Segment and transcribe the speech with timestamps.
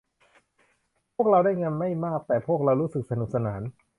[1.15, 3.61] พวกเราได้เงินไม่มากแต่พวกเรารู้สึกสนุกสนาน